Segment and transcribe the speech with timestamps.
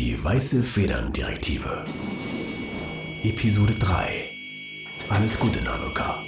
[0.00, 1.84] Die Weiße Federn-Direktive.
[3.22, 4.30] Episode 3.
[5.08, 6.22] Alles Gute, Nanoka.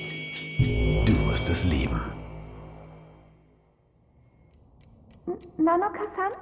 [1.07, 2.01] Du wirst es lieben.
[5.57, 6.33] Nanoka-san,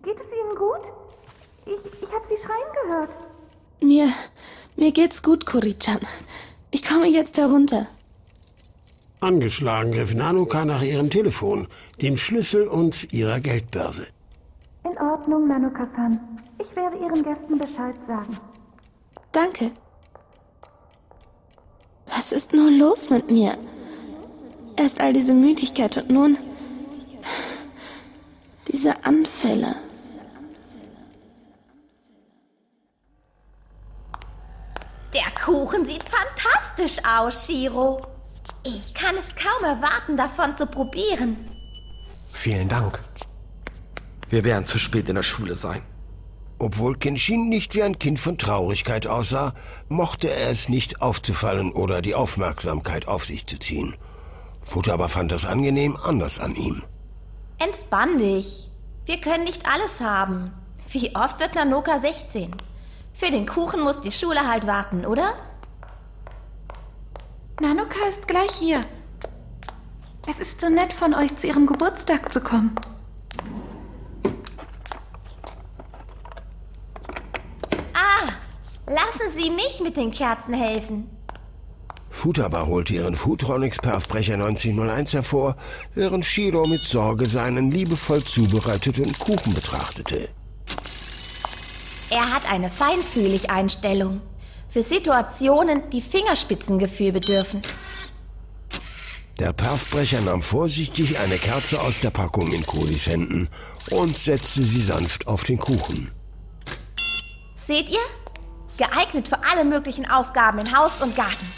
[0.00, 0.84] geht es Ihnen gut?
[1.66, 3.10] Ich, ich habe Sie schreien gehört.
[3.82, 4.12] Mir,
[4.76, 5.98] mir geht's gut, Kurichan.
[6.70, 7.88] Ich komme jetzt herunter.
[9.18, 11.66] Angeschlagen griff Nanoka nach ihrem Telefon,
[12.00, 14.06] dem Schlüssel und ihrer Geldbörse.
[14.84, 16.20] In Ordnung, Nanoka-san.
[16.70, 18.38] Ich werde Ihren Gästen Bescheid sagen.
[19.32, 19.72] Danke.
[22.06, 23.56] Was ist nur los mit mir?
[24.76, 26.38] Erst all diese Müdigkeit und nun
[28.68, 29.76] diese Anfälle.
[35.12, 38.00] Der Kuchen sieht fantastisch aus, Shiro.
[38.62, 41.36] Ich kann es kaum erwarten, davon zu probieren.
[42.30, 43.00] Vielen Dank.
[44.28, 45.82] Wir werden zu spät in der Schule sein.
[46.60, 49.54] Obwohl Kenshin nicht wie ein Kind von Traurigkeit aussah,
[49.88, 53.96] mochte er es nicht aufzufallen oder die Aufmerksamkeit auf sich zu ziehen.
[54.62, 56.82] Futaba fand das angenehm anders an ihm.
[57.58, 58.68] Entspann dich.
[59.06, 60.52] Wir können nicht alles haben.
[60.90, 62.54] Wie oft wird Nanoka 16?
[63.12, 65.34] Für den Kuchen muss die Schule halt warten, oder?
[67.60, 68.80] Nanoka ist gleich hier.
[70.28, 72.74] Es ist so nett von euch, zu Ihrem Geburtstag zu kommen.
[77.94, 78.28] Ah,
[78.90, 81.08] lassen Sie mich mit den Kerzen helfen.
[82.10, 85.56] Futaba holte ihren Foodtronics-Perfbrecher 1901 hervor,
[85.94, 90.28] während Shiro mit Sorge seinen liebevoll zubereiteten Kuchen betrachtete.
[92.10, 94.20] Er hat eine Feinfühlig-Einstellung.
[94.68, 97.62] Für Situationen, die Fingerspitzengefühl bedürfen.
[99.38, 103.48] Der Perfbrecher nahm vorsichtig eine Kerze aus der Packung in Kolis Händen
[103.90, 106.10] und setzte sie sanft auf den Kuchen.
[107.54, 108.19] Seht ihr?
[108.80, 111.52] Geeignet für alle möglichen Aufgaben in Haus und Garten.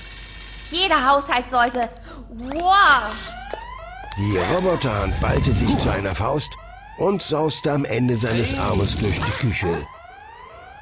[0.73, 1.89] Jeder Haushalt sollte.
[2.31, 3.15] Wow!
[4.19, 6.51] Die Roboterhand ballte sich zu einer Faust
[6.99, 9.87] und sauste am Ende seines Armes durch die Küche.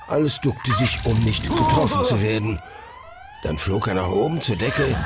[0.09, 2.59] Alles duckte sich, um nicht getroffen zu werden.
[3.43, 4.97] Dann flog er nach oben zur Decke,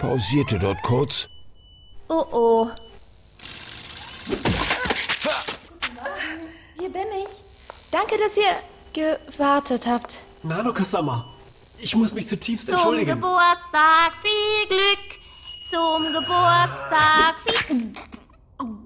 [0.00, 1.28] pausierte dort kurz
[2.08, 2.68] Oh oh.
[6.78, 7.30] Hier bin ich.
[7.90, 8.56] Danke, dass ihr
[8.92, 10.20] gewartet habt.
[10.42, 11.26] Nanoka-sama,
[11.78, 13.10] ich muss mich zutiefst Zum entschuldigen.
[13.10, 15.18] Geburtstag viel Glück.
[15.70, 17.92] Zum Geburtstag viel.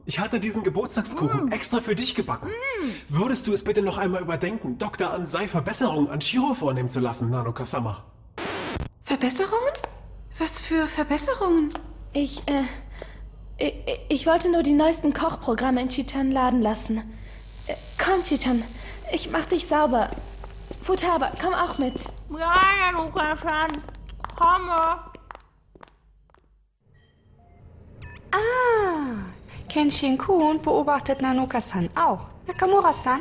[0.04, 2.50] Ich hatte diesen Geburtstagskuchen extra für dich gebacken.
[3.08, 5.10] Würdest du es bitte noch einmal überdenken, Dr.
[5.10, 8.02] Ansei Verbesserungen an Shiro vornehmen zu lassen, Nanoka-sama?
[9.04, 9.72] Verbesserungen?
[10.38, 11.72] Was für Verbesserungen?
[12.12, 12.62] Ich, äh,
[13.58, 13.74] ich,
[14.08, 16.98] ich wollte nur die neuesten Kochprogramme in Chitan laden lassen.
[17.66, 18.62] Äh, komm, Chitan,
[19.12, 20.11] ich mach dich sauber.
[20.83, 22.05] Futaba, komm auch mit.
[22.31, 22.53] Ja,
[22.91, 23.73] Nanuka-san.
[24.37, 25.12] Komme.
[29.73, 32.27] Kenshin Kun beobachtet Nanoka-san auch.
[32.47, 33.21] Nakamura-san?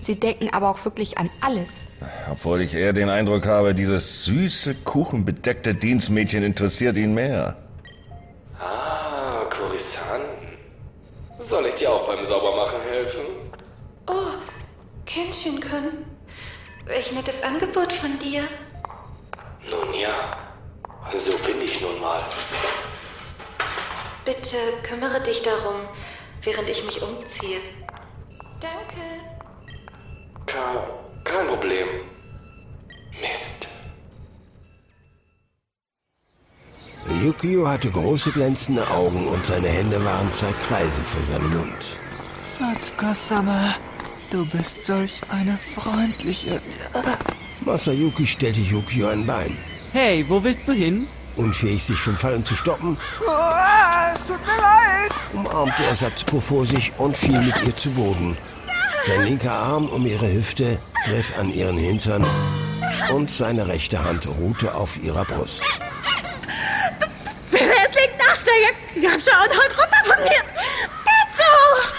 [0.00, 1.86] Sie denken aber auch wirklich an alles.
[2.30, 7.56] Obwohl ich eher den Eindruck habe, dieses süße, kuchenbedeckte Dienstmädchen interessiert ihn mehr.
[15.08, 16.04] Kenshin können.
[16.84, 18.48] Welch nettes Angebot von dir.
[19.70, 20.36] Nun ja,
[21.12, 22.24] so bin ich nun mal.
[24.24, 25.80] Bitte kümmere dich darum,
[26.42, 27.60] während ich mich umziehe.
[28.60, 29.04] Danke.
[30.46, 30.78] Kein,
[31.24, 31.88] kein Problem.
[33.20, 33.68] Mist.
[37.22, 41.84] Yukio hatte große glänzende Augen und seine Hände waren zwei Kreise vor seinem Mund.
[42.36, 43.74] Satsuka-sama,
[44.30, 46.60] du bist solch eine freundliche...
[47.60, 49.56] Masayuki stellte Yukio ein Bein.
[49.92, 51.06] Hey, wo willst du hin?
[51.36, 52.96] Unfähig, sich vom Fallen zu stoppen,
[53.28, 55.12] Ah, es tut mir leid!
[55.32, 58.36] umarmte er Satsuko vor sich und fiel mit ihr zu Boden.
[59.06, 62.26] Sein linker Arm um ihre Hüfte griff an ihren Hintern
[63.12, 65.62] und seine rechte Hand ruhte auf ihrer Brust.
[67.52, 68.72] Es liegt Nachsteiger.
[68.94, 70.42] Komm schon, haut runter von mir.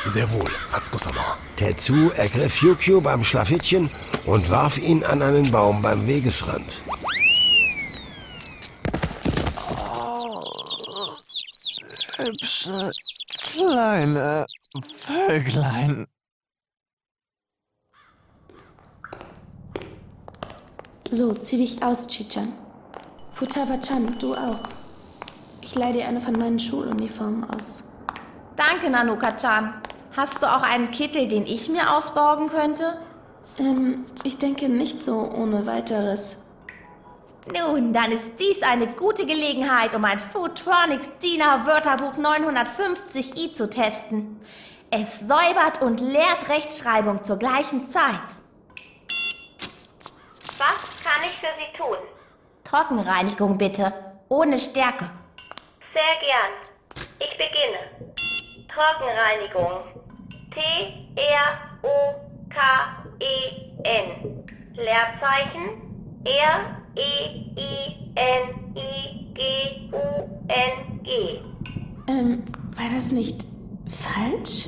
[0.06, 1.38] Sehr wohl, Satsuko-sama.
[1.56, 3.92] Tetsu ergriff Yukio beim Schlafittchen
[4.26, 6.82] und warf ihn an einen Baum beim Wegesrand.
[12.18, 12.92] Hübsche,
[13.54, 14.46] kleine
[15.06, 16.08] Vöglein.
[21.12, 22.54] So, zieh dich aus, Chichan.
[23.34, 24.60] Futaba-chan, du auch.
[25.62, 27.84] Ich leih dir eine von meinen Schuluniformen aus.
[28.56, 29.82] Danke, Nanoka-chan.
[30.16, 33.00] Hast du auch einen Kittel, den ich mir ausborgen könnte?
[33.58, 36.46] Ähm, ich denke nicht so ohne weiteres.
[37.48, 44.40] Nun, dann ist dies eine gute Gelegenheit, um ein Foodtronics DINA Wörterbuch 950i zu testen.
[44.92, 48.22] Es säubert und lehrt Rechtschreibung zur gleichen Zeit.
[50.58, 51.98] Was kann ich für Sie tun?
[52.64, 53.94] Trockenreinigung bitte,
[54.28, 55.10] ohne Stärke.
[55.94, 56.52] Sehr gern.
[57.20, 58.09] Ich beginne.
[58.74, 59.84] Trockenreinigung.
[60.54, 60.86] T-R-O-K-E-N.
[64.74, 65.82] Leerzeichen.
[66.26, 67.50] R-E-I-N-I-G-U-N-G.
[72.08, 72.44] Ähm,
[72.76, 73.46] war das nicht
[73.88, 74.68] falsch?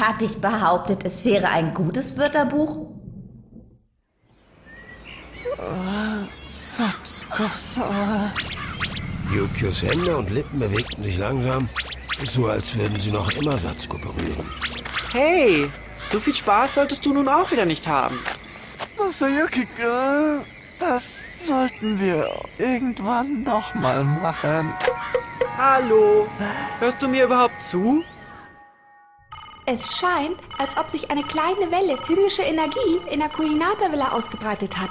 [0.00, 2.88] Hab ich behauptet, es wäre ein gutes Wörterbuch?
[6.48, 8.32] Satzkosauer.
[9.34, 11.68] Yukios Hände und Lippen bewegten sich langsam,
[12.22, 14.46] so als würden sie noch immer Satzko berühren.
[15.12, 15.70] Hey,
[16.08, 18.18] so viel Spaß solltest du nun auch wieder nicht haben.
[18.98, 20.40] Masayuki, äh,
[20.78, 22.28] das sollten wir
[22.58, 24.72] irgendwann nochmal machen.
[25.56, 26.28] Hallo,
[26.80, 28.04] hörst du mir überhaupt zu?
[29.66, 34.90] Es scheint, als ob sich eine kleine Welle himmlische Energie in der Kuhinata-Villa ausgebreitet hat.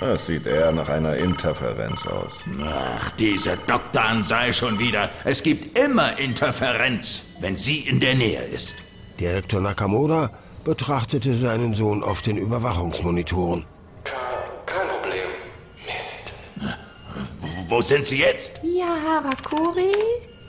[0.00, 2.40] Das sieht eher nach einer Interferenz aus.
[2.62, 4.02] Ach, diese Dr.
[4.02, 5.08] Ansei schon wieder.
[5.24, 8.76] Es gibt immer Interferenz, wenn sie in der Nähe ist.
[9.18, 10.30] Direktor Nakamura
[10.64, 13.64] betrachtete seinen Sohn auf den Überwachungsmonitoren.
[14.66, 15.28] Kein Problem.
[15.86, 17.70] Mist.
[17.70, 18.62] Wo sind sie jetzt?
[18.62, 19.92] Mia Harakuri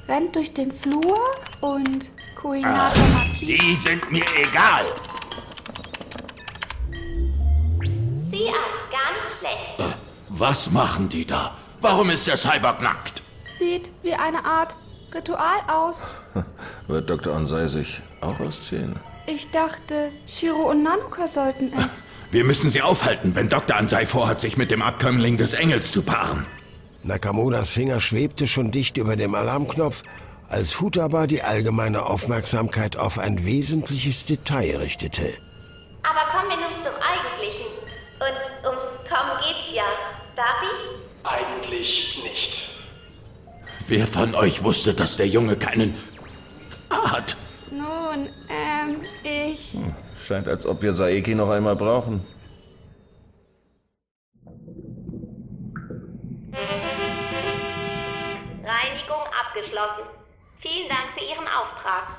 [0.10, 1.18] rennt durch den Flur
[1.62, 3.58] und Kuhinata Ah, Maki.
[3.58, 4.86] die sind mir egal.
[7.84, 9.96] Sieh an, gar nicht schlecht.
[10.40, 11.56] Was machen die da?
[11.82, 13.24] Warum ist der Cyborg nackt?
[13.58, 14.76] Sieht wie eine Art
[15.14, 16.08] Ritual aus.
[16.88, 17.34] Wird Dr.
[17.34, 18.98] Ansei sich auch ausziehen?
[19.26, 22.04] Ich dachte, Shiro und Nanuka sollten es.
[22.30, 23.78] Wir müssen sie aufhalten, wenn Dr.
[23.78, 26.46] Ansei vorhat, sich mit dem Abkömmling des Engels zu paaren.
[27.04, 30.04] Nakamuras Finger schwebte schon dicht über dem Alarmknopf,
[30.50, 35.34] als Futaba die allgemeine Aufmerksamkeit auf ein wesentliches Detail richtete.
[40.38, 41.28] Darf ich?
[41.28, 42.70] Eigentlich nicht.
[43.88, 45.96] Wer von euch wusste, dass der Junge keinen
[46.92, 47.36] hat?
[47.72, 49.74] Nun, ähm, ich.
[50.24, 52.24] Scheint, als ob wir Saeki noch einmal brauchen.
[58.64, 60.06] Reinigung abgeschlossen.
[60.60, 62.10] Vielen Dank für Ihren Auftrag.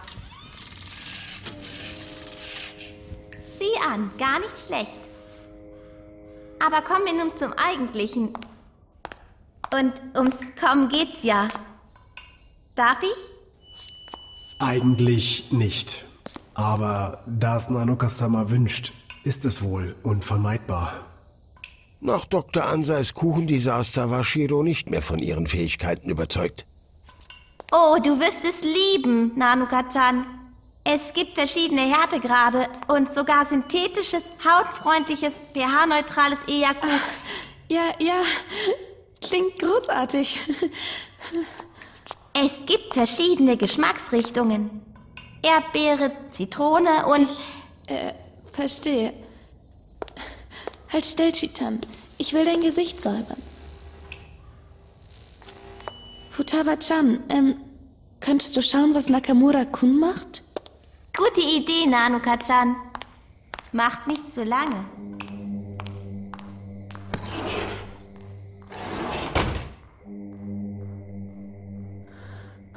[3.61, 5.07] Sieh an, gar nicht schlecht.
[6.64, 8.32] Aber kommen wir nun zum Eigentlichen.
[9.72, 11.49] Und ums Kommen geht's ja.
[12.75, 14.58] Darf ich?
[14.60, 16.05] Eigentlich nicht.
[16.55, 18.93] Aber da es Nanoka-sama wünscht,
[19.25, 21.05] ist es wohl unvermeidbar.
[22.00, 22.64] Nach Dr.
[22.64, 26.66] Ansais Kuchendesaster war Shiro nicht mehr von ihren Fähigkeiten überzeugt.
[27.72, 30.38] Oh, du wirst es lieben, Nanuka-chan.
[30.90, 36.87] Es gibt verschiedene Härtegrade und sogar synthetisches, hautfreundliches, pH-neutrales Ejaku.
[37.69, 38.23] Ja, ja,
[39.20, 40.40] klingt großartig.
[42.32, 44.81] Es gibt verschiedene Geschmacksrichtungen.
[45.43, 47.29] Erdbeere, Zitrone und...
[47.88, 48.14] Äh,
[48.55, 49.12] verstehe.
[50.91, 51.82] Halt still, Chitan.
[52.17, 53.43] Ich will dein Gesicht säubern.
[56.31, 57.56] Futaba-chan, ähm,
[58.20, 60.43] könntest du schauen, was Nakamura-kun macht?
[61.19, 62.77] Gute Idee, Nanuka-chan.
[63.72, 64.84] Macht nicht so lange.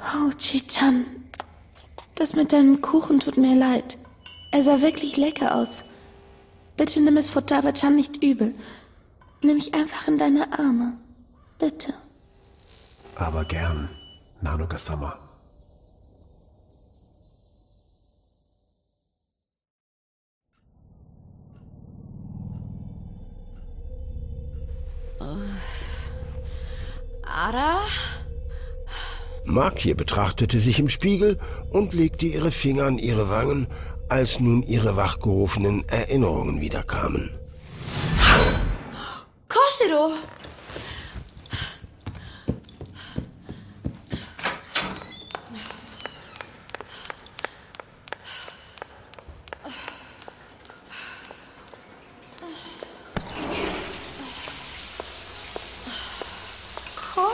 [0.00, 1.06] Oh, Chitan.
[2.16, 3.96] Das mit deinem Kuchen tut mir leid.
[4.50, 5.84] Er sah wirklich lecker aus.
[6.76, 8.56] Bitte nimm es Futaba-chan nicht übel.
[9.40, 10.94] Nimm mich einfach in deine Arme.
[11.60, 11.94] Bitte.
[13.14, 13.88] Aber gern,
[14.40, 15.21] Nanoka-sama.
[27.52, 27.80] Ara?
[29.44, 31.38] Markie betrachtete sich im Spiegel
[31.70, 33.66] und legte ihre Finger an ihre Wangen,
[34.08, 37.30] als nun ihre wachgerufenen Erinnerungen wiederkamen.
[39.48, 40.12] Koshiro!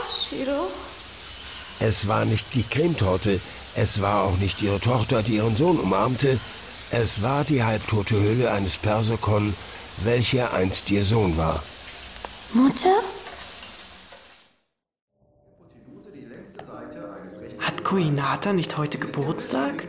[0.09, 0.67] Koshiro?
[1.79, 3.39] Es war nicht die Cremetorte,
[3.75, 6.39] es war auch nicht ihre Tochter, die ihren Sohn umarmte,
[6.91, 9.53] Es war die halbtote Hülle eines Persokon,
[10.03, 11.61] welcher einst ihr Sohn war.
[12.53, 12.95] Mutter?
[17.59, 19.87] Hat Koinata nicht heute Geburtstag?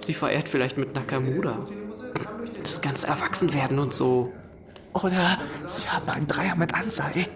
[0.00, 1.66] Sie verehrt vielleicht mit Nakamura.
[2.62, 4.32] Das ganze Erwachsenwerden und so.
[4.92, 7.26] Oder sie haben einen Dreier mit Ansei.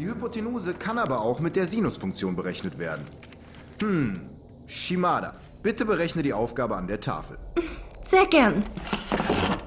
[0.00, 3.04] Die Hypotenuse kann aber auch mit der Sinusfunktion berechnet werden.
[3.82, 4.14] Hm,
[4.66, 7.36] Shimada, bitte berechne die Aufgabe an der Tafel.
[8.00, 8.64] Sehr gern.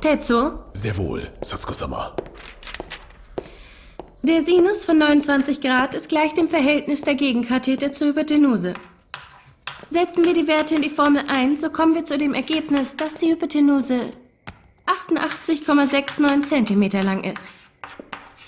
[0.01, 2.15] Tetsuo, Sehr wohl, Satsuko-sama.
[4.23, 8.73] der Sinus von 29 Grad ist gleich dem Verhältnis der Gegenkathete zur Hypotenuse.
[9.91, 13.13] Setzen wir die Werte in die Formel ein, so kommen wir zu dem Ergebnis, dass
[13.13, 14.09] die Hypotenuse
[14.87, 17.51] 88,69 Zentimeter lang ist.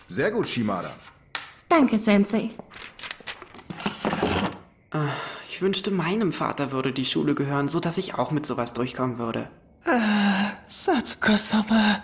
[0.10, 0.92] Sehr gut, Shimada.
[1.70, 2.50] Danke, Sensei.
[4.92, 5.10] Ah,
[5.50, 9.18] Ich wünschte, meinem Vater würde die Schule gehören, so dass ich auch mit sowas durchkommen
[9.18, 9.48] würde.
[9.86, 12.02] Äh, Satsuko-sama.